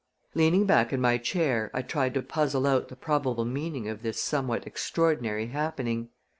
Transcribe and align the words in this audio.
Leaning 0.33 0.65
back 0.65 0.91
in 0.91 0.99
my 0.99 1.19
chair 1.19 1.69
I 1.75 1.83
tried 1.83 2.15
to 2.15 2.23
puzzle 2.23 2.65
out 2.65 2.87
the 2.87 2.95
probable 2.95 3.45
meaning 3.45 3.87
of 3.87 4.01
this 4.01 4.19
somewhat 4.19 4.65
extraordinary 4.65 5.45
happening. 5.49 6.09